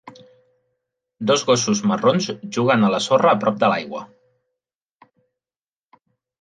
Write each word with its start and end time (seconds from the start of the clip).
Dos 1.31 1.43
gossos 1.49 1.83
marrons 1.91 2.29
juguen 2.57 2.87
a 2.89 2.91
la 2.95 3.03
sorra 3.09 3.35
a 3.37 3.41
prop 3.45 3.63
de 3.67 3.73
l'aigua. 3.75 4.05